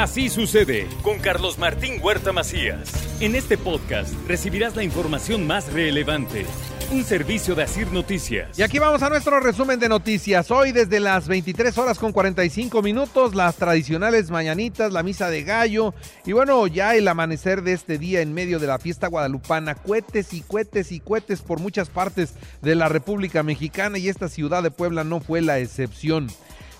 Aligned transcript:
Así 0.00 0.30
sucede 0.30 0.88
con 1.02 1.18
Carlos 1.18 1.58
Martín 1.58 2.00
Huerta 2.02 2.32
Macías. 2.32 2.90
En 3.20 3.34
este 3.34 3.58
podcast 3.58 4.14
recibirás 4.26 4.74
la 4.74 4.82
información 4.82 5.46
más 5.46 5.70
relevante. 5.74 6.46
Un 6.90 7.04
servicio 7.04 7.54
de 7.54 7.64
Asir 7.64 7.92
Noticias. 7.92 8.58
Y 8.58 8.62
aquí 8.62 8.78
vamos 8.78 9.02
a 9.02 9.10
nuestro 9.10 9.40
resumen 9.40 9.78
de 9.78 9.90
noticias. 9.90 10.50
Hoy 10.50 10.72
desde 10.72 11.00
las 11.00 11.28
23 11.28 11.76
horas 11.76 11.98
con 11.98 12.12
45 12.12 12.80
minutos, 12.80 13.34
las 13.34 13.56
tradicionales 13.56 14.30
mañanitas, 14.30 14.90
la 14.90 15.02
misa 15.02 15.28
de 15.28 15.42
gallo 15.42 15.92
y 16.24 16.32
bueno, 16.32 16.66
ya 16.66 16.96
el 16.96 17.06
amanecer 17.06 17.60
de 17.60 17.74
este 17.74 17.98
día 17.98 18.22
en 18.22 18.32
medio 18.32 18.58
de 18.58 18.68
la 18.68 18.78
fiesta 18.78 19.06
guadalupana. 19.06 19.74
Cohetes 19.74 20.32
y 20.32 20.40
cohetes 20.40 20.92
y 20.92 21.00
cohetes 21.00 21.42
por 21.42 21.60
muchas 21.60 21.90
partes 21.90 22.32
de 22.62 22.74
la 22.74 22.88
República 22.88 23.42
Mexicana 23.42 23.98
y 23.98 24.08
esta 24.08 24.30
ciudad 24.30 24.62
de 24.62 24.70
Puebla 24.70 25.04
no 25.04 25.20
fue 25.20 25.42
la 25.42 25.58
excepción. 25.58 26.28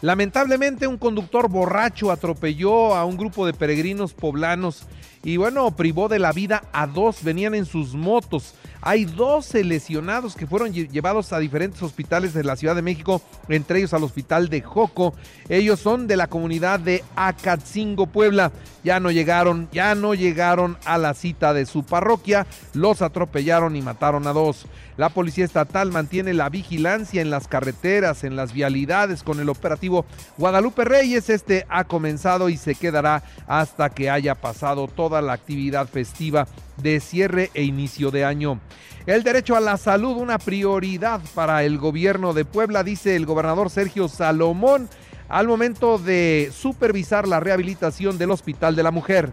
Lamentablemente 0.02 0.86
un 0.86 0.96
conductor 0.96 1.48
borracho 1.50 2.10
atropelló 2.10 2.94
a 2.94 3.04
un 3.04 3.18
grupo 3.18 3.44
de 3.44 3.52
peregrinos 3.52 4.14
poblanos 4.14 4.86
y 5.22 5.36
bueno, 5.36 5.70
privó 5.72 6.08
de 6.08 6.18
la 6.18 6.32
vida 6.32 6.62
a 6.72 6.86
dos, 6.86 7.22
venían 7.22 7.54
en 7.54 7.66
sus 7.66 7.94
motos. 7.94 8.54
Hay 8.82 9.04
12 9.04 9.62
lesionados 9.64 10.34
que 10.34 10.46
fueron 10.46 10.72
llevados 10.72 11.32
a 11.32 11.38
diferentes 11.38 11.82
hospitales 11.82 12.32
de 12.32 12.44
la 12.44 12.56
Ciudad 12.56 12.74
de 12.74 12.82
México, 12.82 13.20
entre 13.48 13.78
ellos 13.78 13.92
al 13.92 14.04
hospital 14.04 14.48
de 14.48 14.62
Joco. 14.62 15.14
Ellos 15.50 15.80
son 15.80 16.06
de 16.06 16.16
la 16.16 16.28
comunidad 16.28 16.80
de 16.80 17.04
Acatzingo, 17.14 18.06
Puebla. 18.06 18.52
Ya 18.82 18.98
no 18.98 19.10
llegaron, 19.10 19.68
ya 19.70 19.94
no 19.94 20.14
llegaron 20.14 20.78
a 20.86 20.96
la 20.96 21.12
cita 21.12 21.52
de 21.52 21.66
su 21.66 21.84
parroquia, 21.84 22.46
los 22.72 23.02
atropellaron 23.02 23.76
y 23.76 23.82
mataron 23.82 24.26
a 24.26 24.32
dos. 24.32 24.66
La 24.96 25.10
policía 25.10 25.44
estatal 25.44 25.92
mantiene 25.92 26.32
la 26.32 26.48
vigilancia 26.48 27.20
en 27.20 27.30
las 27.30 27.48
carreteras, 27.48 28.24
en 28.24 28.36
las 28.36 28.54
vialidades 28.54 29.22
con 29.22 29.40
el 29.40 29.50
operativo 29.50 30.06
Guadalupe 30.38 30.84
Reyes. 30.84 31.28
Este 31.28 31.66
ha 31.68 31.84
comenzado 31.84 32.48
y 32.48 32.56
se 32.56 32.74
quedará 32.74 33.22
hasta 33.46 33.90
que 33.90 34.08
haya 34.08 34.34
pasado 34.34 34.88
toda 34.88 35.20
la 35.20 35.34
actividad 35.34 35.86
festiva 35.86 36.46
de 36.82 37.00
cierre 37.00 37.50
e 37.54 37.62
inicio 37.62 38.10
de 38.10 38.24
año. 38.24 38.60
El 39.06 39.22
derecho 39.22 39.56
a 39.56 39.60
la 39.60 39.76
salud, 39.76 40.16
una 40.16 40.38
prioridad 40.38 41.20
para 41.34 41.64
el 41.64 41.78
gobierno 41.78 42.34
de 42.34 42.44
Puebla, 42.44 42.84
dice 42.84 43.16
el 43.16 43.26
gobernador 43.26 43.70
Sergio 43.70 44.08
Salomón 44.08 44.88
al 45.28 45.46
momento 45.46 45.98
de 45.98 46.50
supervisar 46.52 47.26
la 47.26 47.40
rehabilitación 47.40 48.18
del 48.18 48.30
Hospital 48.30 48.76
de 48.76 48.82
la 48.82 48.90
Mujer. 48.90 49.32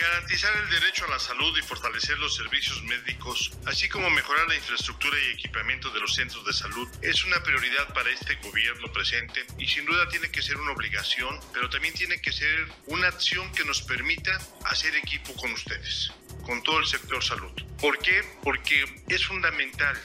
Garantizar 0.00 0.56
el 0.56 0.70
derecho 0.70 1.04
a 1.04 1.10
la 1.10 1.18
salud 1.18 1.56
y 1.58 1.62
fortalecer 1.62 2.18
los 2.18 2.34
servicios 2.34 2.82
médicos, 2.84 3.52
así 3.66 3.88
como 3.88 4.08
mejorar 4.08 4.48
la 4.48 4.54
infraestructura 4.54 5.16
y 5.18 5.34
equipamiento 5.34 5.90
de 5.90 6.00
los 6.00 6.14
centros 6.14 6.44
de 6.46 6.52
salud, 6.52 6.88
es 7.02 7.24
una 7.24 7.42
prioridad 7.42 7.92
para 7.92 8.10
este 8.10 8.36
gobierno 8.36 8.90
presente 8.92 9.44
y 9.58 9.66
sin 9.66 9.84
duda 9.84 10.08
tiene 10.08 10.30
que 10.30 10.40
ser 10.40 10.56
una 10.56 10.72
obligación, 10.72 11.38
pero 11.52 11.68
también 11.68 11.92
tiene 11.92 12.20
que 12.20 12.32
ser 12.32 12.66
una 12.86 13.08
acción 13.08 13.52
que 13.52 13.64
nos 13.64 13.82
permita 13.82 14.38
hacer 14.64 14.96
equipo 14.96 15.34
con 15.34 15.52
ustedes, 15.52 16.12
con 16.44 16.62
todo 16.62 16.78
el 16.78 16.86
sector 16.86 17.22
salud. 17.22 17.52
¿Por 17.78 17.98
qué? 17.98 18.22
Porque 18.42 18.84
es 19.08 19.26
fundamental 19.26 19.98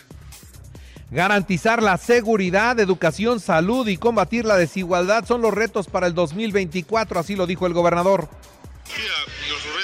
Garantizar 1.12 1.84
la 1.84 1.98
seguridad, 1.98 2.80
educación, 2.80 3.40
salud 3.40 3.88
y 3.88 3.98
combatir 3.98 4.44
la 4.44 4.58
desigualdad 4.58 5.25
son 5.25 5.42
los 5.42 5.53
retos 5.53 5.88
para 5.88 6.08
el 6.08 6.14
2024, 6.16 7.19
así 7.19 7.36
lo 7.36 7.46
dijo 7.46 7.68
el 7.68 7.74
gobernador. 7.74 8.28
Mira, 8.98 9.14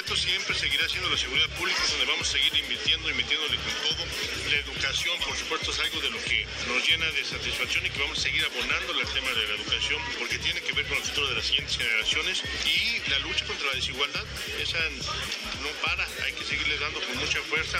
los 0.02 0.10
retos 0.10 0.20
siempre 0.20 0.54
seguirá 0.54 0.88
siendo 0.88 1.08
la 1.10 1.16
seguridad 1.16 1.48
pública, 1.58 1.78
donde 1.90 2.06
vamos 2.06 2.28
a 2.28 2.32
seguir 2.32 2.52
invirtiendo, 2.58 3.10
invirtiéndole 3.10 3.56
con 3.56 3.74
todo. 3.86 4.02
La 4.50 4.56
educación, 4.58 5.14
por 5.22 5.36
supuesto, 5.36 5.70
es 5.70 5.78
algo 5.78 6.00
de 6.00 6.10
lo 6.10 6.18
que 6.24 6.46
nos 6.66 6.88
llena 6.88 7.06
de 7.06 7.24
satisfacción 7.24 7.86
y 7.86 7.90
que 7.90 8.00
vamos 8.00 8.18
a 8.18 8.22
seguir 8.22 8.42
abonando 8.44 8.98
el 8.98 9.06
tema 9.08 9.30
de 9.30 9.46
la 9.46 9.54
educación, 9.62 10.00
porque 10.18 10.38
tiene 10.38 10.60
que 10.60 10.72
ver 10.72 10.86
con 10.86 10.96
el 10.96 11.04
futuro 11.04 11.28
de 11.28 11.34
las 11.36 11.44
siguientes 11.46 11.76
generaciones. 11.76 12.42
Y 12.66 13.10
la 13.10 13.18
lucha 13.20 13.46
contra 13.46 13.66
la 13.68 13.74
desigualdad, 13.74 14.24
esa 14.60 14.78
no 15.62 15.70
para, 15.86 16.04
hay 16.26 16.32
que 16.32 16.44
seguirle 16.44 16.78
dando 16.78 16.98
con 17.00 17.16
mucha 17.18 17.38
fuerza. 17.46 17.78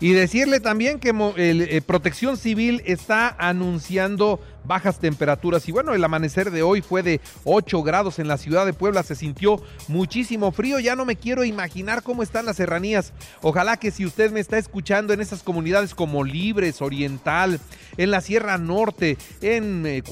Y 0.00 0.12
decirle 0.12 0.60
también 0.60 1.00
que 1.00 1.12
eh, 1.36 1.82
Protección 1.86 2.36
Civil 2.36 2.82
está 2.84 3.34
anunciando 3.38 4.40
bajas 4.66 4.98
temperaturas. 4.98 5.68
Y 5.68 5.72
bueno, 5.72 5.94
el 5.94 6.04
amanecer 6.04 6.50
de 6.50 6.62
hoy 6.62 6.82
fue 6.82 7.02
de 7.02 7.20
8 7.44 7.82
grados 7.82 8.18
en 8.18 8.28
la 8.28 8.38
ciudad 8.38 8.66
de 8.66 8.72
Puebla. 8.72 9.02
Se 9.02 9.14
sintió 9.14 9.62
muchísimo 9.88 10.52
frío. 10.52 10.78
Ya 10.80 10.96
no 10.96 11.04
me 11.04 11.16
quiero 11.16 11.44
imaginar 11.44 12.02
cómo 12.02 12.22
están 12.22 12.46
las 12.46 12.56
serranías. 12.56 13.12
Ojalá 13.42 13.76
que 13.76 13.90
si 13.90 14.04
usted 14.04 14.30
me 14.30 14.40
está 14.40 14.58
escuchando 14.58 15.12
en 15.12 15.20
esas 15.20 15.42
comunidades 15.42 15.94
como 15.94 16.24
Libres, 16.24 16.82
Oriental, 16.82 17.60
en 17.96 18.10
la 18.10 18.20
Sierra 18.20 18.58
Norte, 18.58 19.16
en 19.40 19.86
eh, 19.86 20.02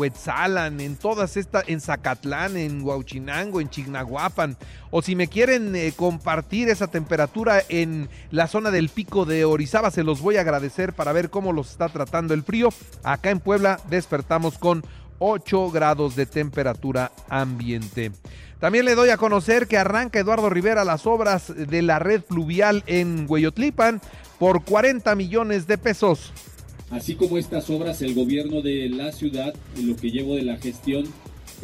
en 0.79 0.97
todas 0.97 1.37
estas, 1.37 1.65
en 1.69 1.81
Zacatlán, 1.81 2.57
en 2.57 2.83
Huauchinango, 2.83 3.61
en 3.61 3.69
Chignahuapan, 3.69 4.57
o 4.91 5.03
si 5.03 5.17
me 5.17 5.27
quieren 5.27 5.75
eh, 5.75 5.93
compartir 5.97 6.69
esa 6.69 6.87
temperatura 6.87 7.63
en 7.69 8.09
la 8.31 8.47
zona 8.47 8.71
del 8.71 8.89
pico 8.89 9.25
de 9.25 9.45
Orizaba, 9.45 9.91
se 9.91 10.05
los 10.05 10.21
voy 10.21 10.37
a 10.37 10.43
agradecer 10.43 10.93
para 10.93 11.13
ver 11.13 11.31
cómo 11.31 11.53
los 11.53 11.71
está 11.71 11.89
tratando 11.89 12.33
el 12.35 12.43
frío. 12.43 12.69
Acá 13.03 13.31
en 13.31 13.41
Puebla 13.41 13.81
despertamos 13.91 14.44
con 14.53 14.85
8 15.19 15.71
grados 15.71 16.17
de 16.17 16.27
temperatura 16.27 17.13
ambiente. 17.29 18.13
También 18.61 18.85
le 18.85 18.95
doy 18.95 19.11
a 19.11 19.17
conocer 19.17 19.67
que 19.67 19.77
arranca 19.77 20.19
Eduardo 20.19 20.49
Rivera 20.49 20.85
las 20.85 21.07
obras 21.07 21.53
de 21.55 21.83
la 21.83 21.99
red 21.99 22.23
fluvial 22.23 22.83
en 22.87 23.27
Hueyotlipan 23.29 24.01
por 24.39 24.65
40 24.65 25.15
millones 25.15 25.67
de 25.67 25.79
pesos. 25.79 26.33
Así 26.91 27.15
como 27.15 27.39
estas 27.39 27.69
obras, 27.71 28.03
el 28.03 28.15
gobierno 28.15 28.63
de 28.63 28.89
la 28.89 29.13
ciudad, 29.13 29.55
en 29.77 29.89
lo 29.89 29.97
que 29.97 30.11
llevo 30.11 30.37
de 30.37 30.43
la 30.43 30.57
gestión, 30.57 31.05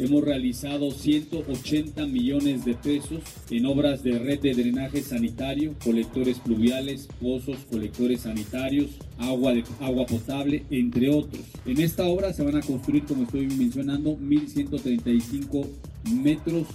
Hemos 0.01 0.23
realizado 0.23 0.89
180 0.89 2.07
millones 2.07 2.65
de 2.65 2.73
pesos 2.73 3.21
en 3.51 3.67
obras 3.67 4.01
de 4.01 4.17
red 4.17 4.39
de 4.39 4.55
drenaje 4.55 5.03
sanitario, 5.03 5.75
colectores 5.83 6.39
pluviales, 6.39 7.07
pozos, 7.21 7.57
colectores 7.69 8.21
sanitarios, 8.21 8.89
agua, 9.19 9.53
de, 9.53 9.63
agua 9.79 10.07
potable, 10.07 10.63
entre 10.71 11.11
otros. 11.11 11.43
En 11.67 11.79
esta 11.79 12.07
obra 12.07 12.33
se 12.33 12.41
van 12.41 12.55
a 12.55 12.61
construir, 12.61 13.03
como 13.03 13.25
estoy 13.25 13.45
mencionando, 13.45 14.17
1.135 14.17 15.67
metros 16.11 16.65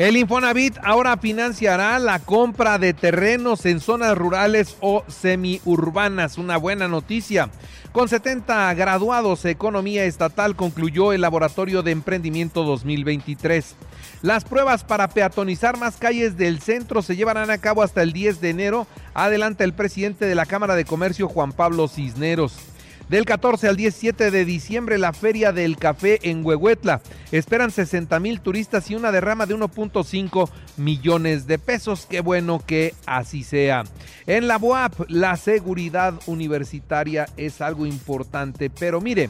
el 0.00 0.16
Infonavit 0.16 0.78
ahora 0.82 1.18
financiará 1.18 1.98
la 1.98 2.20
compra 2.20 2.78
de 2.78 2.94
terrenos 2.94 3.66
en 3.66 3.80
zonas 3.80 4.16
rurales 4.16 4.78
o 4.80 5.04
semiurbanas. 5.08 6.38
Una 6.38 6.56
buena 6.56 6.88
noticia. 6.88 7.50
Con 7.92 8.08
70 8.08 8.72
graduados, 8.72 9.44
Economía 9.44 10.06
Estatal 10.06 10.56
concluyó 10.56 11.12
el 11.12 11.20
Laboratorio 11.20 11.82
de 11.82 11.90
Emprendimiento 11.90 12.64
2023. 12.64 13.76
Las 14.22 14.44
pruebas 14.44 14.84
para 14.84 15.10
peatonizar 15.10 15.76
más 15.76 15.98
calles 15.98 16.38
del 16.38 16.62
centro 16.62 17.02
se 17.02 17.14
llevarán 17.14 17.50
a 17.50 17.58
cabo 17.58 17.82
hasta 17.82 18.02
el 18.02 18.14
10 18.14 18.40
de 18.40 18.48
enero, 18.48 18.86
adelanta 19.12 19.64
el 19.64 19.74
presidente 19.74 20.24
de 20.24 20.34
la 20.34 20.46
Cámara 20.46 20.76
de 20.76 20.86
Comercio, 20.86 21.28
Juan 21.28 21.52
Pablo 21.52 21.88
Cisneros. 21.88 22.69
Del 23.10 23.24
14 23.24 23.66
al 23.66 23.76
17 23.76 24.30
de 24.30 24.44
diciembre, 24.44 24.96
la 24.96 25.12
Feria 25.12 25.50
del 25.50 25.76
Café 25.76 26.20
en 26.22 26.46
Huehuetla. 26.46 27.00
Esperan 27.32 27.72
60 27.72 28.20
mil 28.20 28.40
turistas 28.40 28.88
y 28.88 28.94
una 28.94 29.10
derrama 29.10 29.46
de 29.46 29.56
1.5 29.56 30.48
millones 30.76 31.48
de 31.48 31.58
pesos. 31.58 32.06
Qué 32.08 32.20
bueno 32.20 32.62
que 32.64 32.94
así 33.06 33.42
sea. 33.42 33.82
En 34.28 34.46
la 34.46 34.58
BUAP, 34.58 35.10
la 35.10 35.36
seguridad 35.36 36.14
universitaria 36.28 37.26
es 37.36 37.60
algo 37.60 37.84
importante, 37.84 38.70
pero 38.70 39.00
mire, 39.00 39.28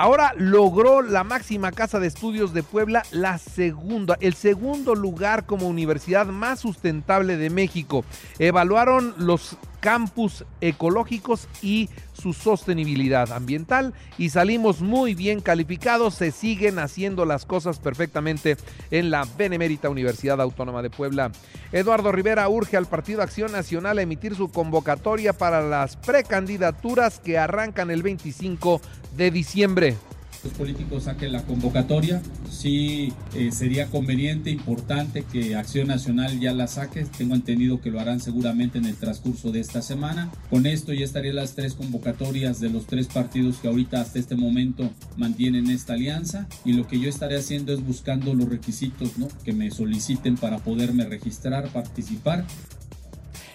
Ahora 0.00 0.32
logró 0.36 1.02
la 1.02 1.24
máxima 1.24 1.72
casa 1.72 1.98
de 1.98 2.06
estudios 2.06 2.54
de 2.54 2.62
Puebla, 2.62 3.02
la 3.10 3.36
segunda, 3.36 4.16
el 4.20 4.34
segundo 4.34 4.94
lugar 4.94 5.44
como 5.44 5.66
universidad 5.66 6.26
más 6.26 6.60
sustentable 6.60 7.36
de 7.36 7.50
México. 7.50 8.04
Evaluaron 8.38 9.12
los 9.18 9.56
campus 9.80 10.44
ecológicos 10.60 11.48
y 11.62 11.88
su 12.12 12.32
sostenibilidad 12.32 13.32
ambiental 13.32 13.94
y 14.16 14.30
salimos 14.30 14.80
muy 14.80 15.14
bien 15.14 15.40
calificados. 15.40 16.14
Se 16.14 16.32
siguen 16.32 16.78
haciendo 16.78 17.24
las 17.24 17.44
cosas 17.44 17.78
perfectamente 17.78 18.56
en 18.90 19.10
la 19.10 19.26
Benemérita 19.36 19.88
Universidad 19.88 20.40
Autónoma 20.40 20.82
de 20.82 20.90
Puebla. 20.90 21.30
Eduardo 21.72 22.12
Rivera 22.12 22.48
urge 22.48 22.76
al 22.76 22.86
Partido 22.86 23.22
Acción 23.22 23.52
Nacional 23.52 23.98
a 23.98 24.02
emitir 24.02 24.34
su 24.34 24.50
convocatoria 24.50 25.32
para 25.32 25.62
las 25.62 25.96
precandidaturas 25.96 27.20
que 27.20 27.38
arrancan 27.38 27.90
el 27.90 28.02
25 28.02 28.80
de 29.16 29.30
diciembre. 29.30 29.96
Los 30.44 30.52
políticos 30.52 31.04
saquen 31.04 31.32
la 31.32 31.42
convocatoria. 31.42 32.22
Sí 32.50 33.12
eh, 33.34 33.50
sería 33.50 33.86
conveniente, 33.86 34.50
importante 34.50 35.24
que 35.24 35.56
Acción 35.56 35.88
Nacional 35.88 36.38
ya 36.38 36.52
la 36.52 36.68
saque. 36.68 37.04
Tengo 37.16 37.34
entendido 37.34 37.80
que 37.80 37.90
lo 37.90 37.98
harán 37.98 38.20
seguramente 38.20 38.78
en 38.78 38.84
el 38.84 38.94
transcurso 38.94 39.50
de 39.50 39.60
esta 39.60 39.82
semana. 39.82 40.30
Con 40.48 40.66
esto 40.66 40.92
ya 40.92 41.04
estarían 41.04 41.36
las 41.36 41.54
tres 41.54 41.74
convocatorias 41.74 42.60
de 42.60 42.70
los 42.70 42.86
tres 42.86 43.08
partidos 43.08 43.56
que 43.56 43.68
ahorita 43.68 44.00
hasta 44.00 44.20
este 44.20 44.36
momento 44.36 44.90
mantienen 45.16 45.70
esta 45.70 45.94
alianza. 45.94 46.46
Y 46.64 46.74
lo 46.74 46.86
que 46.86 47.00
yo 47.00 47.08
estaré 47.08 47.36
haciendo 47.36 47.72
es 47.72 47.84
buscando 47.84 48.32
los 48.34 48.48
requisitos 48.48 49.18
¿no? 49.18 49.28
que 49.44 49.52
me 49.52 49.70
soliciten 49.72 50.36
para 50.36 50.58
poderme 50.58 51.04
registrar, 51.04 51.68
participar. 51.70 52.44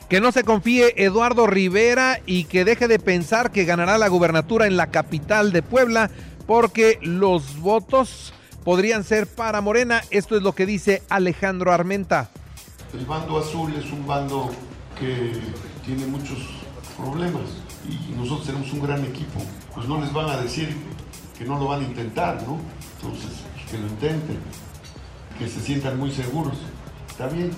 Que 0.10 0.22
no 0.22 0.32
se 0.32 0.44
confíe 0.44 0.94
Eduardo 1.04 1.48
Rivera 1.48 2.20
y 2.26 2.44
que 2.44 2.66
deje 2.66 2.88
de 2.88 3.00
pensar 3.00 3.52
que 3.52 3.66
ganará 3.66 3.98
la 3.98 4.10
gubernatura 4.10 4.68
en 4.68 4.78
la 4.78 4.92
capital 4.92 5.52
de 5.52 5.64
Puebla 5.64 6.12
porque 6.46 7.00
los 7.02 7.60
votos 7.60 8.34
podrían 8.64 9.04
ser 9.04 9.28
para 9.28 9.62
Morena. 9.62 10.02
Esto 10.10 10.36
es 10.36 10.44
lo 10.44 10.54
que 10.54 10.66
dice 10.66 11.04
Alejandro 11.10 11.72
Armenta. 11.72 12.30
El 12.94 13.06
bando 13.06 13.38
azul 13.38 13.74
es 13.76 13.92
un 13.92 14.06
bando 14.06 14.52
que 15.00 15.34
tiene 15.86 16.06
muchos 16.06 16.38
problemas 16.98 17.44
y 17.90 18.14
nosotros 18.14 18.46
tenemos 18.46 18.72
un 18.72 18.82
gran 18.82 19.04
equipo. 19.04 19.40
Pues 19.74 19.88
no 19.88 20.00
les 20.00 20.14
van 20.14 20.30
a 20.30 20.38
decir 20.38 20.76
que 21.38 21.46
no 21.46 21.58
lo 21.58 21.68
van 21.68 21.82
a 21.82 21.84
intentar, 21.84 22.42
¿no? 22.44 22.60
Entonces, 22.98 23.32
pues 23.54 23.72
que 23.72 23.78
lo 23.78 23.88
intenten, 23.88 24.38
que 25.38 25.48
se 25.48 25.60
sientan 25.60 25.98
muy 25.98 26.12
seguros. 26.12 26.58
Está 27.10 27.28
bien, 27.28 27.52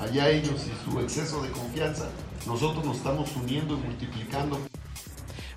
allá 0.00 0.28
ellos 0.28 0.66
y 0.66 0.90
su 0.90 1.00
exceso 1.00 1.42
de 1.42 1.50
confianza. 1.50 2.08
Nosotros 2.46 2.84
nos 2.84 2.98
estamos 2.98 3.34
uniendo 3.36 3.74
y 3.74 3.78
multiplicando. 3.78 4.60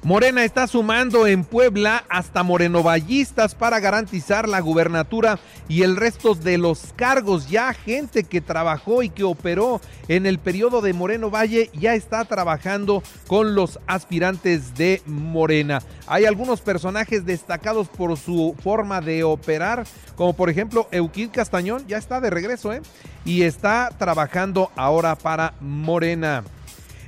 Morena 0.03 0.43
está 0.45 0.67
sumando 0.67 1.25
en 1.25 1.43
Puebla 1.43 2.05
hasta 2.07 2.43
morenovallistas 2.43 3.55
para 3.55 3.79
garantizar 3.79 4.47
la 4.47 4.59
gubernatura 4.59 5.39
y 5.67 5.81
el 5.81 5.95
resto 5.95 6.35
de 6.35 6.57
los 6.59 6.93
cargos. 6.95 7.49
Ya 7.49 7.73
gente 7.73 8.23
que 8.23 8.39
trabajó 8.39 9.01
y 9.01 9.09
que 9.09 9.23
operó 9.23 9.81
en 10.07 10.25
el 10.25 10.37
periodo 10.37 10.81
de 10.81 10.93
Moreno 10.93 11.31
Valle 11.31 11.71
ya 11.73 11.95
está 11.95 12.23
trabajando 12.25 13.01
con 13.27 13.55
los 13.55 13.79
aspirantes 13.87 14.75
de 14.75 15.01
Morena. 15.07 15.81
Hay 16.05 16.25
algunos 16.25 16.61
personajes 16.61 17.25
destacados 17.25 17.87
por 17.87 18.17
su 18.17 18.55
forma 18.63 19.01
de 19.01 19.23
operar, 19.23 19.85
como 20.15 20.33
por 20.33 20.49
ejemplo 20.49 20.87
Euquid 20.91 21.31
Castañón, 21.31 21.85
ya 21.87 21.97
está 21.97 22.21
de 22.21 22.29
regreso, 22.29 22.71
¿eh? 22.71 22.81
Y 23.25 23.41
está 23.41 23.89
trabajando 23.97 24.71
ahora 24.75 25.15
para 25.15 25.55
Morena. 25.59 26.43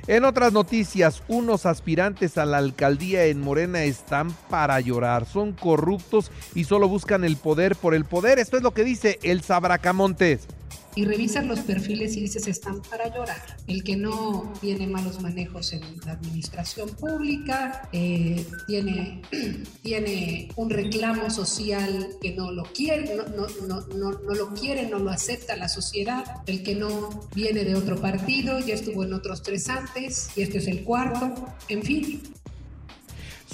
En 0.06 0.24
otras 0.24 0.52
noticias, 0.52 1.22
unos 1.28 1.66
aspirantes 1.66 2.38
a 2.38 2.46
la 2.46 2.58
alcaldía 2.58 3.26
en 3.26 3.40
Morena 3.40 3.84
están 3.84 4.32
para 4.48 4.80
llorar. 4.80 5.26
Son 5.26 5.52
corruptos 5.52 6.30
y 6.54 6.64
solo 6.64 6.88
buscan 6.88 7.24
el 7.24 7.36
poder 7.36 7.76
por 7.76 7.94
el 7.94 8.04
poder. 8.04 8.38
Esto 8.38 8.56
es 8.56 8.62
lo 8.62 8.72
que 8.72 8.84
dice 8.84 9.18
el 9.22 9.42
Sabracamontes 9.42 10.48
y 10.94 11.04
revisas 11.04 11.46
los 11.46 11.60
perfiles 11.60 12.16
y 12.16 12.22
dices 12.22 12.46
están 12.48 12.82
para 12.82 13.14
llorar. 13.14 13.56
El 13.66 13.84
que 13.84 13.96
no 13.96 14.52
tiene 14.60 14.86
malos 14.86 15.20
manejos 15.20 15.72
en 15.72 15.82
la 16.04 16.12
administración 16.12 16.88
pública, 16.90 17.88
eh, 17.92 18.44
tiene, 18.66 19.22
tiene 19.82 20.48
un 20.56 20.70
reclamo 20.70 21.30
social 21.30 22.08
que 22.20 22.32
no 22.32 22.50
lo 22.50 22.64
quiere, 22.64 23.14
no, 23.16 23.24
no, 23.24 23.46
no, 23.66 24.10
no, 24.10 24.34
lo 24.34 24.54
quiere, 24.54 24.88
no 24.88 24.98
lo 24.98 25.10
acepta 25.10 25.56
la 25.56 25.68
sociedad, 25.68 26.42
el 26.46 26.62
que 26.62 26.74
no 26.74 27.28
viene 27.34 27.64
de 27.64 27.74
otro 27.74 28.00
partido, 28.00 28.58
ya 28.60 28.74
estuvo 28.74 29.04
en 29.04 29.14
otros 29.14 29.42
tres 29.42 29.68
antes 29.68 30.30
y 30.36 30.42
este 30.42 30.58
es 30.58 30.66
el 30.66 30.82
cuarto, 30.84 31.46
en 31.68 31.82
fin, 31.82 32.22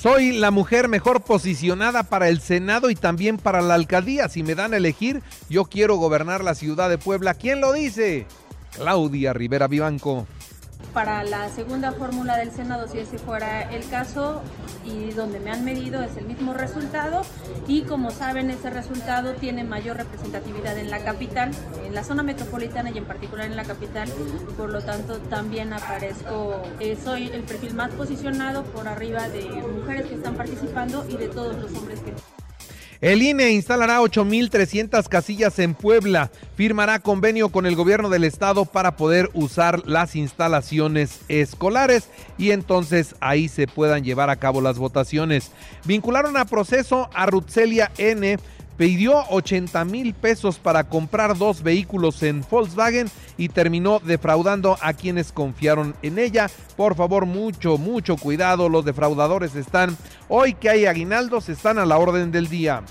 soy 0.00 0.32
la 0.32 0.50
mujer 0.50 0.88
mejor 0.88 1.22
posicionada 1.22 2.02
para 2.02 2.28
el 2.28 2.40
Senado 2.40 2.90
y 2.90 2.94
también 2.94 3.38
para 3.38 3.62
la 3.62 3.74
alcaldía. 3.74 4.28
Si 4.28 4.42
me 4.42 4.54
dan 4.54 4.74
a 4.74 4.76
elegir, 4.76 5.22
yo 5.48 5.64
quiero 5.64 5.96
gobernar 5.96 6.44
la 6.44 6.54
ciudad 6.54 6.88
de 6.88 6.98
Puebla. 6.98 7.34
¿Quién 7.34 7.60
lo 7.60 7.72
dice? 7.72 8.26
Claudia 8.76 9.32
Rivera 9.32 9.68
Vivanco 9.68 10.26
para 10.96 11.24
la 11.24 11.50
segunda 11.50 11.92
fórmula 11.92 12.38
del 12.38 12.50
Senado, 12.52 12.88
si 12.88 12.98
ese 12.98 13.18
fuera 13.18 13.70
el 13.70 13.86
caso, 13.90 14.40
y 14.86 15.12
donde 15.12 15.40
me 15.40 15.50
han 15.50 15.64
medido 15.64 16.02
es 16.02 16.16
el 16.16 16.26
mismo 16.26 16.54
resultado, 16.54 17.22
y 17.66 17.82
como 17.82 18.10
saben, 18.10 18.50
ese 18.50 18.70
resultado 18.70 19.34
tiene 19.34 19.64
mayor 19.64 19.96
representatividad 19.96 20.78
en 20.78 20.90
la 20.90 21.00
capital, 21.00 21.50
en 21.84 21.94
la 21.94 22.04
zona 22.04 22.22
metropolitana 22.22 22.90
y 22.90 22.98
en 22.98 23.04
particular 23.04 23.46
en 23.46 23.56
la 23.56 23.64
capital, 23.64 24.08
por 24.56 24.70
lo 24.70 24.82
tanto 24.82 25.18
también 25.18 25.72
aparezco, 25.72 26.62
eh, 26.80 26.96
soy 27.02 27.28
el 27.28 27.42
perfil 27.42 27.74
más 27.74 27.90
posicionado 27.92 28.64
por 28.64 28.88
arriba 28.88 29.28
de 29.28 29.44
mujeres 29.44 30.06
que 30.06 30.14
están 30.14 30.36
participando 30.36 31.04
y 31.08 31.16
de 31.16 31.28
todos 31.28 31.56
los 31.56 31.72
hombres 31.74 32.00
que... 32.00 32.35
El 33.00 33.22
INE 33.22 33.50
instalará 33.50 34.00
8.300 34.00 35.06
casillas 35.08 35.58
en 35.58 35.74
Puebla. 35.74 36.30
Firmará 36.56 36.98
convenio 37.00 37.50
con 37.50 37.66
el 37.66 37.76
gobierno 37.76 38.08
del 38.08 38.24
estado 38.24 38.64
para 38.64 38.96
poder 38.96 39.28
usar 39.34 39.86
las 39.86 40.16
instalaciones 40.16 41.20
escolares 41.28 42.08
y 42.38 42.52
entonces 42.52 43.14
ahí 43.20 43.48
se 43.48 43.66
puedan 43.66 44.02
llevar 44.02 44.30
a 44.30 44.36
cabo 44.36 44.60
las 44.60 44.78
votaciones. 44.78 45.50
Vincularon 45.84 46.36
a 46.36 46.46
proceso 46.46 47.10
a 47.14 47.26
Rutzelia 47.26 47.90
N 47.98 48.38
pidió 48.76 49.24
80 49.30 49.84
mil 49.84 50.14
pesos 50.14 50.58
para 50.58 50.84
comprar 50.84 51.36
dos 51.36 51.62
vehículos 51.62 52.22
en 52.22 52.44
Volkswagen 52.48 53.10
y 53.36 53.48
terminó 53.48 54.00
defraudando 54.00 54.76
a 54.80 54.92
quienes 54.92 55.32
confiaron 55.32 55.94
en 56.02 56.18
ella. 56.18 56.50
Por 56.76 56.94
favor, 56.94 57.26
mucho, 57.26 57.78
mucho 57.78 58.16
cuidado. 58.16 58.68
Los 58.68 58.84
defraudadores 58.84 59.54
están, 59.54 59.96
hoy 60.28 60.54
que 60.54 60.70
hay 60.70 60.86
aguinaldos, 60.86 61.48
están 61.48 61.78
a 61.78 61.86
la 61.86 61.98
orden 61.98 62.30
del 62.32 62.48
día. 62.48 62.82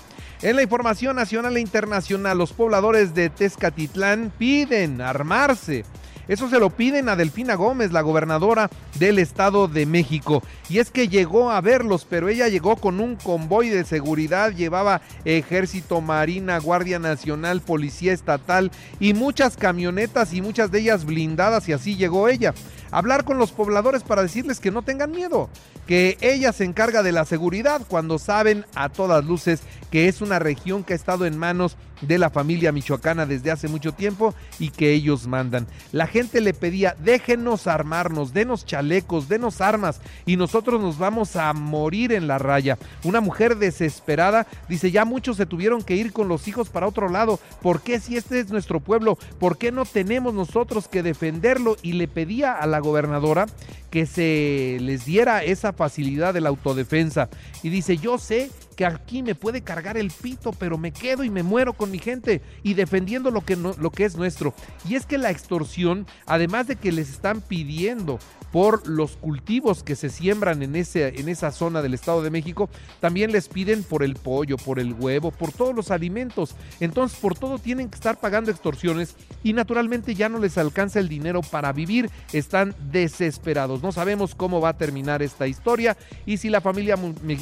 En 0.42 0.56
la 0.56 0.62
información 0.62 1.16
nacional 1.16 1.56
e 1.56 1.60
internacional, 1.60 2.36
los 2.36 2.52
pobladores 2.52 3.14
de 3.14 3.30
Tezcatitlán 3.30 4.30
piden 4.36 5.00
armarse 5.00 5.84
eso 6.28 6.48
se 6.48 6.58
lo 6.58 6.70
piden 6.70 7.08
a 7.08 7.16
Delfina 7.16 7.54
Gómez, 7.54 7.92
la 7.92 8.00
gobernadora 8.00 8.70
del 8.98 9.18
Estado 9.18 9.68
de 9.68 9.86
México. 9.86 10.42
Y 10.68 10.78
es 10.78 10.90
que 10.90 11.08
llegó 11.08 11.50
a 11.50 11.60
verlos, 11.60 12.06
pero 12.08 12.28
ella 12.28 12.48
llegó 12.48 12.76
con 12.76 13.00
un 13.00 13.16
convoy 13.16 13.68
de 13.68 13.84
seguridad, 13.84 14.52
llevaba 14.52 15.02
ejército, 15.24 16.00
marina, 16.00 16.58
guardia 16.58 16.98
nacional, 16.98 17.60
policía 17.60 18.12
estatal 18.12 18.70
y 18.98 19.14
muchas 19.14 19.56
camionetas 19.56 20.32
y 20.32 20.42
muchas 20.42 20.70
de 20.70 20.80
ellas 20.80 21.04
blindadas 21.04 21.68
y 21.68 21.72
así 21.72 21.96
llegó 21.96 22.28
ella. 22.28 22.54
Hablar 22.90 23.24
con 23.24 23.38
los 23.38 23.52
pobladores 23.52 24.02
para 24.02 24.22
decirles 24.22 24.60
que 24.60 24.70
no 24.70 24.82
tengan 24.82 25.10
miedo, 25.10 25.48
que 25.86 26.16
ella 26.20 26.52
se 26.52 26.64
encarga 26.64 27.02
de 27.02 27.12
la 27.12 27.24
seguridad 27.24 27.82
cuando 27.88 28.18
saben 28.18 28.64
a 28.74 28.88
todas 28.88 29.24
luces 29.24 29.62
que 29.90 30.08
es 30.08 30.20
una 30.20 30.38
región 30.38 30.84
que 30.84 30.92
ha 30.92 30.96
estado 30.96 31.26
en 31.26 31.38
manos 31.38 31.76
de 32.00 32.18
la 32.18 32.30
familia 32.30 32.72
michoacana 32.72 33.26
desde 33.26 33.50
hace 33.50 33.68
mucho 33.68 33.92
tiempo 33.92 34.34
y 34.58 34.70
que 34.70 34.92
ellos 34.92 35.26
mandan. 35.26 35.66
La 35.92 36.06
gente 36.06 36.40
le 36.40 36.52
pedía, 36.52 36.94
déjenos 36.98 37.66
armarnos, 37.66 38.34
denos 38.34 38.66
chalecos, 38.66 39.28
denos 39.28 39.60
armas 39.60 40.00
y 40.26 40.36
nosotros 40.36 40.80
nos 40.80 40.98
vamos 40.98 41.36
a 41.36 41.52
morir 41.52 42.12
en 42.12 42.26
la 42.26 42.38
raya. 42.38 42.78
Una 43.04 43.20
mujer 43.20 43.56
desesperada 43.56 44.46
dice, 44.68 44.90
ya 44.90 45.04
muchos 45.04 45.36
se 45.36 45.46
tuvieron 45.46 45.82
que 45.82 45.96
ir 45.96 46.12
con 46.12 46.28
los 46.28 46.48
hijos 46.48 46.68
para 46.68 46.86
otro 46.86 47.08
lado. 47.08 47.40
¿Por 47.62 47.80
qué 47.80 48.00
si 48.00 48.16
este 48.16 48.40
es 48.40 48.50
nuestro 48.50 48.80
pueblo? 48.80 49.16
¿Por 49.38 49.56
qué 49.56 49.72
no 49.72 49.84
tenemos 49.84 50.34
nosotros 50.34 50.88
que 50.88 51.02
defenderlo? 51.02 51.76
Y 51.82 51.92
le 51.92 52.08
pedía 52.08 52.52
a 52.52 52.66
la 52.66 52.75
gobernadora 52.80 53.46
que 53.90 54.06
se 54.06 54.78
les 54.80 55.04
diera 55.04 55.42
esa 55.42 55.72
facilidad 55.72 56.34
de 56.34 56.40
la 56.40 56.48
autodefensa. 56.48 57.28
Y 57.62 57.70
dice, 57.70 57.96
yo 57.96 58.18
sé 58.18 58.50
que 58.76 58.84
aquí 58.84 59.22
me 59.22 59.34
puede 59.34 59.62
cargar 59.62 59.96
el 59.96 60.10
pito, 60.10 60.52
pero 60.52 60.78
me 60.78 60.92
quedo 60.92 61.24
y 61.24 61.30
me 61.30 61.42
muero 61.42 61.72
con 61.72 61.90
mi 61.90 61.98
gente 61.98 62.42
y 62.62 62.74
defendiendo 62.74 63.30
lo 63.30 63.40
que, 63.40 63.56
lo 63.56 63.90
que 63.90 64.04
es 64.04 64.16
nuestro. 64.16 64.54
Y 64.88 64.94
es 64.94 65.06
que 65.06 65.18
la 65.18 65.30
extorsión, 65.30 66.06
además 66.26 66.66
de 66.66 66.76
que 66.76 66.92
les 66.92 67.10
están 67.10 67.40
pidiendo 67.40 68.18
por 68.52 68.86
los 68.86 69.16
cultivos 69.16 69.82
que 69.82 69.96
se 69.96 70.08
siembran 70.08 70.62
en, 70.62 70.76
ese, 70.76 71.20
en 71.20 71.28
esa 71.28 71.50
zona 71.50 71.82
del 71.82 71.94
Estado 71.94 72.22
de 72.22 72.30
México, 72.30 72.70
también 73.00 73.32
les 73.32 73.48
piden 73.48 73.82
por 73.82 74.02
el 74.02 74.14
pollo, 74.14 74.56
por 74.56 74.78
el 74.78 74.94
huevo, 74.94 75.30
por 75.30 75.52
todos 75.52 75.74
los 75.74 75.90
alimentos. 75.90 76.54
Entonces, 76.80 77.18
por 77.18 77.36
todo 77.36 77.58
tienen 77.58 77.88
que 77.88 77.96
estar 77.96 78.18
pagando 78.18 78.50
extorsiones 78.50 79.16
y 79.42 79.52
naturalmente 79.52 80.14
ya 80.14 80.28
no 80.28 80.38
les 80.38 80.58
alcanza 80.58 81.00
el 81.00 81.08
dinero 81.08 81.40
para 81.42 81.72
vivir. 81.72 82.10
Están 82.32 82.74
desesperados. 82.90 83.82
No 83.82 83.92
sabemos 83.92 84.34
cómo 84.34 84.60
va 84.60 84.70
a 84.70 84.78
terminar 84.78 85.22
esta 85.22 85.46
historia 85.46 85.96
y 86.24 86.36
si 86.36 86.48
la 86.48 86.60
familia 86.60 86.96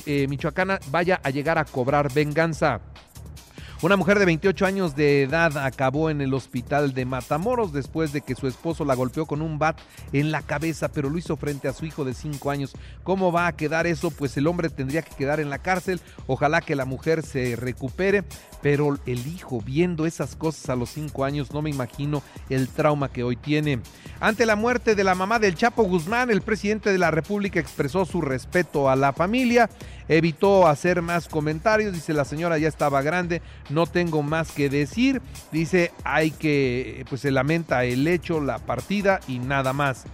eh, 0.06 0.26
michoacana 0.28 0.80
vaya 0.90 1.20
a 1.24 1.30
llegar 1.30 1.58
a 1.58 1.64
cobrar 1.64 2.12
venganza. 2.12 2.80
Una 3.84 3.98
mujer 3.98 4.18
de 4.18 4.24
28 4.24 4.64
años 4.64 4.96
de 4.96 5.24
edad 5.24 5.58
acabó 5.58 6.08
en 6.08 6.22
el 6.22 6.32
hospital 6.32 6.94
de 6.94 7.04
Matamoros 7.04 7.70
después 7.70 8.14
de 8.14 8.22
que 8.22 8.34
su 8.34 8.46
esposo 8.46 8.86
la 8.86 8.94
golpeó 8.94 9.26
con 9.26 9.42
un 9.42 9.58
bat 9.58 9.78
en 10.14 10.32
la 10.32 10.40
cabeza, 10.40 10.88
pero 10.88 11.10
lo 11.10 11.18
hizo 11.18 11.36
frente 11.36 11.68
a 11.68 11.74
su 11.74 11.84
hijo 11.84 12.02
de 12.02 12.14
5 12.14 12.50
años. 12.50 12.72
¿Cómo 13.02 13.30
va 13.30 13.46
a 13.46 13.56
quedar 13.56 13.86
eso? 13.86 14.10
Pues 14.10 14.38
el 14.38 14.46
hombre 14.46 14.70
tendría 14.70 15.02
que 15.02 15.14
quedar 15.14 15.38
en 15.38 15.50
la 15.50 15.58
cárcel. 15.58 16.00
Ojalá 16.26 16.62
que 16.62 16.76
la 16.76 16.86
mujer 16.86 17.22
se 17.22 17.56
recupere, 17.56 18.24
pero 18.62 18.96
el 19.04 19.26
hijo 19.26 19.60
viendo 19.60 20.06
esas 20.06 20.34
cosas 20.34 20.70
a 20.70 20.76
los 20.76 20.88
5 20.88 21.22
años, 21.22 21.52
no 21.52 21.60
me 21.60 21.68
imagino 21.68 22.22
el 22.48 22.68
trauma 22.68 23.10
que 23.10 23.22
hoy 23.22 23.36
tiene. 23.36 23.80
Ante 24.18 24.46
la 24.46 24.56
muerte 24.56 24.94
de 24.94 25.04
la 25.04 25.14
mamá 25.14 25.38
del 25.38 25.56
Chapo 25.56 25.82
Guzmán, 25.82 26.30
el 26.30 26.40
presidente 26.40 26.90
de 26.90 26.96
la 26.96 27.10
República 27.10 27.60
expresó 27.60 28.06
su 28.06 28.22
respeto 28.22 28.88
a 28.88 28.96
la 28.96 29.12
familia 29.12 29.68
evitó 30.08 30.66
hacer 30.66 31.02
más 31.02 31.28
comentarios, 31.28 31.92
dice 31.92 32.12
la 32.12 32.24
señora 32.24 32.58
ya 32.58 32.68
estaba 32.68 33.02
grande, 33.02 33.42
no 33.70 33.86
tengo 33.86 34.22
más 34.22 34.52
que 34.52 34.68
decir, 34.68 35.22
dice 35.52 35.92
hay 36.04 36.30
que, 36.30 37.04
pues 37.08 37.22
se 37.22 37.30
lamenta 37.30 37.84
el 37.84 38.06
hecho, 38.06 38.40
la 38.40 38.58
partida 38.58 39.20
y 39.28 39.38
nada 39.38 39.72
más. 39.72 40.04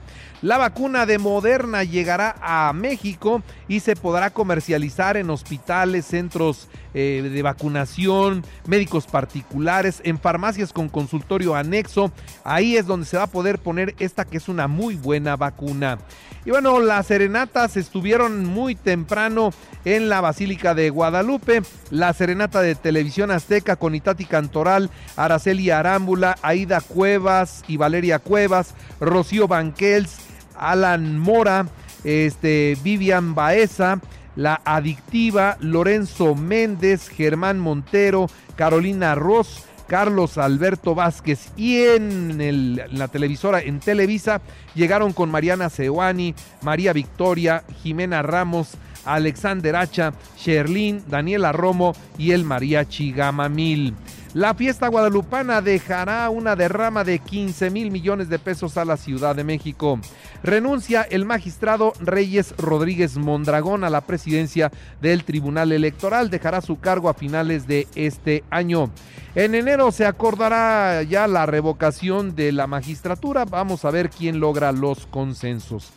La 0.43 0.57
vacuna 0.57 1.05
de 1.05 1.19
Moderna 1.19 1.85
llegará 1.85 2.35
a 2.41 2.73
México 2.73 3.43
y 3.69 3.81
se 3.81 3.95
podrá 3.95 4.31
comercializar 4.31 5.19
en 5.19 5.29
hospitales, 5.29 6.07
centros 6.07 6.69
eh, 6.95 7.29
de 7.31 7.43
vacunación, 7.43 8.43
médicos 8.67 9.07
particulares, 9.07 10.01
en 10.03 10.19
farmacias 10.19 10.73
con 10.73 10.89
consultorio 10.89 11.55
anexo. 11.55 12.11
Ahí 12.43 12.79
es 12.79 12.87
donde 12.87 13.05
se 13.05 13.19
va 13.19 13.25
a 13.25 13.31
poder 13.31 13.59
poner 13.59 13.95
esta 13.99 14.25
que 14.25 14.39
es 14.39 14.49
una 14.49 14.67
muy 14.67 14.95
buena 14.95 15.37
vacuna. 15.37 15.99
Y 16.47 16.51
bueno, 16.51 16.81
las 16.81 17.09
serenatas 17.09 17.77
estuvieron 17.77 18.47
muy 18.47 18.75
temprano 18.75 19.51
en 19.85 20.09
la 20.09 20.21
Basílica 20.21 20.75
de 20.75 20.91
Guadalupe. 20.91 21.63
La 21.91 22.13
serenata 22.13 22.61
de 22.61 22.75
Televisión 22.75 23.31
Azteca 23.31 23.77
con 23.77 23.95
Itati 23.95 24.25
Cantoral, 24.25 24.91
Araceli 25.17 25.71
Arámbula, 25.71 26.37
Aida 26.43 26.81
Cuevas 26.81 27.65
y 27.69 27.77
Valeria 27.77 28.19
Cuevas, 28.19 28.75
Rocío 29.01 29.49
Banquels 29.49 30.19
Alan 30.61 31.19
Mora, 31.19 31.67
este, 32.05 32.77
Vivian 32.83 33.35
Baeza, 33.35 34.01
La 34.37 34.61
Adictiva, 34.65 35.57
Lorenzo 35.61 36.35
Méndez, 36.35 37.09
Germán 37.09 37.59
Montero, 37.59 38.27
Carolina 38.57 39.15
Ross, 39.15 39.65
Carlos 39.89 40.39
Alberto 40.39 40.95
Vázquez 40.95 41.51
y 41.57 41.83
en, 41.83 42.81
la 42.93 43.09
televisora 43.09 43.61
en 43.61 43.81
Televisa 43.81 44.41
llegaron 44.77 45.13
con 45.13 45.33
Mariana 45.33 45.69
Sewani, 45.69 46.37
María 46.63 46.93
Victoria, 46.93 47.65
Jimena 47.83 48.23
Ramos, 48.23 48.75
Alexander 49.05 49.77
Hacha, 49.77 50.13
Sherlyn, 50.39 51.03
Daniela 51.09 51.53
Romo 51.53 51.95
y 52.19 52.33
el 52.33 52.45
Mariachi 52.45 53.13
Gamamil. 53.13 53.95
La 54.33 54.55
fiesta 54.55 54.87
guadalupana 54.87 55.61
dejará 55.61 56.31
una 56.31 56.55
derrama 56.55 57.03
de 57.03 57.19
15 57.19 57.69
mil 57.71 57.91
millones 57.91 58.29
de 58.29 58.39
pesos 58.39 58.77
a 58.77 58.85
la 58.85 58.97
Ciudad 58.97 59.35
de 59.35 59.43
México. 59.43 59.99
Renuncia 60.45 61.03
el 61.03 61.25
magistrado 61.25 61.95
Reyes 61.99 62.55
Rodríguez 62.57 63.17
Mondragón 63.17 63.83
a 63.83 63.91
la 63.91 64.03
presidencia 64.03 64.71
del 65.01 65.25
Tribunal 65.25 65.73
Electoral. 65.73 66.31
Dejará 66.31 66.61
su 66.61 66.79
cargo 66.79 67.09
a 67.09 67.15
finales 67.15 67.67
de 67.67 67.89
este 67.97 68.45
año. 68.51 68.91
En 69.35 69.57
enero 69.57 69.91
se 69.91 70.07
acordará 70.07 71.03
ya 71.03 71.27
la 71.27 71.47
revocación 71.47 72.37
de 72.37 72.53
la 72.53 72.69
magistratura. 72.69 73.45
Vamos 73.45 73.85
a 73.85 73.91
ver 73.91 74.11
quién 74.11 74.39
logra 74.39 74.71
los 74.71 75.07
consensos. 75.07 75.93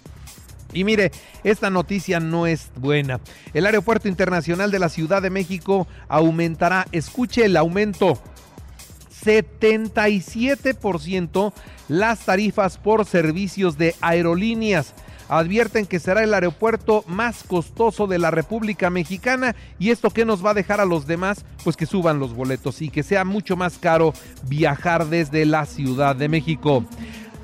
Y 0.73 0.83
mire, 0.83 1.11
esta 1.43 1.69
noticia 1.69 2.19
no 2.19 2.47
es 2.47 2.71
buena. 2.75 3.19
El 3.53 3.65
Aeropuerto 3.65 4.07
Internacional 4.07 4.71
de 4.71 4.79
la 4.79 4.89
Ciudad 4.89 5.21
de 5.21 5.29
México 5.29 5.87
aumentará, 6.07 6.87
escuche 6.91 7.45
el 7.45 7.57
aumento, 7.57 8.19
77% 9.23 11.53
las 11.87 12.25
tarifas 12.25 12.77
por 12.77 13.05
servicios 13.05 13.77
de 13.77 13.95
aerolíneas. 14.01 14.93
Advierten 15.29 15.85
que 15.85 15.99
será 15.99 16.21
el 16.23 16.33
aeropuerto 16.33 17.05
más 17.07 17.43
costoso 17.43 18.07
de 18.07 18.19
la 18.19 18.29
República 18.29 18.89
Mexicana 18.89 19.55
y 19.79 19.91
esto 19.91 20.09
que 20.09 20.25
nos 20.25 20.45
va 20.45 20.51
a 20.51 20.53
dejar 20.53 20.81
a 20.81 20.85
los 20.85 21.07
demás, 21.07 21.45
pues 21.63 21.77
que 21.77 21.85
suban 21.85 22.19
los 22.19 22.35
boletos 22.35 22.81
y 22.81 22.89
que 22.89 23.03
sea 23.03 23.23
mucho 23.23 23.55
más 23.55 23.77
caro 23.77 24.13
viajar 24.47 25.07
desde 25.07 25.45
la 25.45 25.65
Ciudad 25.65 26.13
de 26.15 26.27
México. 26.27 26.85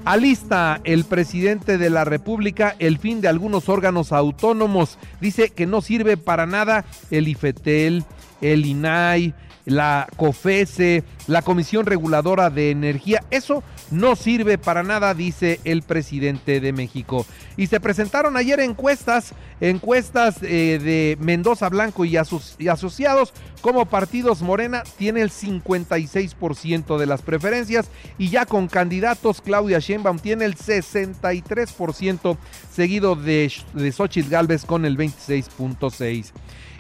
Alista 0.06 0.82
el 0.84 1.04
presidente 1.06 1.78
de 1.78 1.90
la 1.90 2.06
República 2.06 2.76
el 2.80 2.98
fin 2.98 3.22
de 3.22 3.28
algunos 3.28 3.70
órganos 3.70 4.12
autónomos. 4.12 4.98
Dice 5.22 5.50
que 5.50 5.66
no 5.66 5.82
sirve 5.82 6.18
para 6.18 6.46
nada 6.46 6.86
el 7.12 7.28
IFETEL, 7.28 8.04
el 8.42 8.66
INAI, 8.66 9.34
la 9.66 10.08
COFESE, 10.16 11.04
la 11.30 11.44
Comisión 11.44 11.86
Reguladora 11.86 12.50
de 12.50 12.72
Energía. 12.72 13.24
Eso 13.30 13.64
no 13.92 14.16
sirve 14.16 14.58
para 14.58 14.82
nada, 14.84 15.14
dice 15.14 15.60
el 15.64 15.84
presidente 15.84 16.60
de 16.60 16.74
México. 16.74 17.26
Y 17.56 17.68
se 17.68 17.80
presentaron 17.80 18.36
ayer 18.36 18.60
encuestas, 18.60 19.34
encuestas 19.62 20.38
eh, 20.42 20.80
de 20.82 21.18
Mendoza 21.22 21.70
Blanco 21.70 22.04
y, 22.04 22.18
asociados, 22.18 23.34
como 23.62 23.86
partidos 23.86 24.42
Morena 24.42 24.84
tiene 24.98 25.22
el 25.22 25.30
56% 25.30 26.98
de 26.98 27.06
las 27.06 27.22
preferencias 27.22 27.90
y 28.18 28.30
ya 28.30 28.46
con 28.46 28.68
candidatos 28.68 29.42
Claudia 29.42 29.80
Sheinbaum 29.80 30.18
tiene 30.20 30.46
el 30.46 30.56
63%, 30.56 32.38
seguido 32.74 33.16
de, 33.16 33.52
de 33.74 33.92
Xochitl 33.92 34.30
Galvez 34.30 34.66
con 34.66 34.86
el 34.86 34.98
26.6%. 34.98 36.32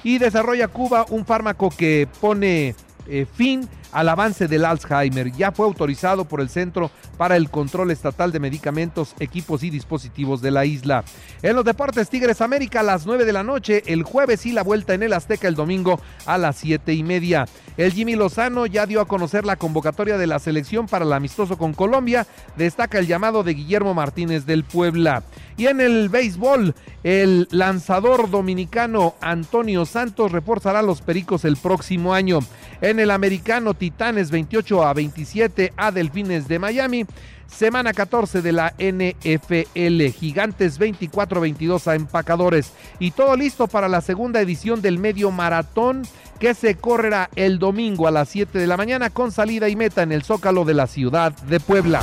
Y 0.03 0.17
desarrolla 0.17 0.69
Cuba 0.69 1.05
un 1.09 1.25
fármaco 1.25 1.69
que 1.69 2.07
pone 2.21 2.73
eh, 3.07 3.25
fin 3.31 3.67
al 3.91 4.09
avance 4.09 4.47
del 4.47 4.65
Alzheimer. 4.65 5.31
Ya 5.31 5.51
fue 5.51 5.65
autorizado 5.65 6.25
por 6.25 6.41
el 6.41 6.49
Centro 6.49 6.91
para 7.17 7.35
el 7.35 7.49
Control 7.49 7.91
Estatal 7.91 8.31
de 8.31 8.39
Medicamentos, 8.39 9.15
Equipos 9.19 9.63
y 9.63 9.69
Dispositivos 9.69 10.41
de 10.41 10.51
la 10.51 10.65
isla. 10.65 11.03
En 11.41 11.55
los 11.55 11.65
deportes 11.65 12.09
Tigres 12.09 12.41
América 12.41 12.81
a 12.81 12.83
las 12.83 13.05
9 13.05 13.25
de 13.25 13.33
la 13.33 13.43
noche, 13.43 13.83
el 13.87 14.03
jueves 14.03 14.45
y 14.45 14.51
la 14.51 14.63
vuelta 14.63 14.93
en 14.93 15.03
el 15.03 15.13
Azteca 15.13 15.47
el 15.47 15.55
domingo 15.55 15.99
a 16.25 16.37
las 16.37 16.57
7 16.57 16.93
y 16.93 17.03
media. 17.03 17.45
El 17.77 17.93
Jimmy 17.93 18.15
Lozano 18.15 18.65
ya 18.65 18.85
dio 18.85 18.99
a 18.99 19.07
conocer 19.07 19.45
la 19.45 19.55
convocatoria 19.55 20.17
de 20.17 20.27
la 20.27 20.39
selección 20.39 20.87
para 20.87 21.05
el 21.05 21.13
amistoso 21.13 21.57
con 21.57 21.73
Colombia. 21.73 22.27
Destaca 22.57 22.99
el 22.99 23.07
llamado 23.07 23.43
de 23.43 23.53
Guillermo 23.53 23.93
Martínez 23.93 24.45
del 24.45 24.65
Puebla. 24.65 25.23
Y 25.55 25.67
en 25.67 25.81
el 25.81 26.09
béisbol, 26.09 26.75
el 27.03 27.47
lanzador 27.51 28.29
dominicano 28.29 29.15
Antonio 29.21 29.85
Santos 29.85 30.31
reforzará 30.31 30.81
los 30.81 31.01
Pericos 31.01 31.45
el 31.45 31.57
próximo 31.57 32.13
año. 32.13 32.39
En 32.81 32.99
el 32.99 33.11
americano 33.11 33.73
Titanes 33.79 34.29
28 34.29 34.83
a 34.83 34.93
27 34.93 35.73
a 35.75 35.91
Delfines 35.91 36.47
de 36.47 36.59
Miami. 36.59 37.05
Semana 37.47 37.93
14 37.93 38.43
de 38.43 38.51
la 38.51 38.75
NFL, 38.77 40.11
Gigantes 40.11 40.79
24-22 40.79 41.87
a 41.87 41.95
Empacadores. 41.95 42.73
Y 42.99 43.11
todo 43.11 43.35
listo 43.35 43.67
para 43.67 43.87
la 43.87 44.01
segunda 44.01 44.39
edición 44.41 44.83
del 44.83 44.99
medio 44.99 45.31
maratón 45.31 46.03
que 46.39 46.53
se 46.53 46.75
correrá 46.75 47.29
el 47.35 47.57
domingo 47.57 48.07
a 48.07 48.11
las 48.11 48.29
7 48.29 48.59
de 48.59 48.67
la 48.67 48.77
mañana 48.77 49.09
con 49.09 49.31
salida 49.31 49.67
y 49.67 49.75
meta 49.75 50.03
en 50.03 50.11
el 50.11 50.23
Zócalo 50.23 50.63
de 50.63 50.75
la 50.75 50.85
ciudad 50.85 51.31
de 51.31 51.59
Puebla. 51.59 52.01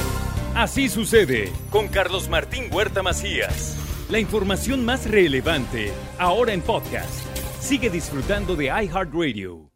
Así 0.54 0.88
sucede 0.88 1.52
con 1.70 1.88
Carlos 1.88 2.28
Martín 2.28 2.64
Huerta 2.72 3.02
Macías. 3.02 3.76
La 4.10 4.18
información 4.18 4.84
más 4.84 5.08
relevante 5.08 5.92
ahora 6.18 6.52
en 6.52 6.62
podcast. 6.62 7.24
Sigue 7.60 7.90
disfrutando 7.90 8.56
de 8.56 8.66
iHeartRadio. 8.66 9.75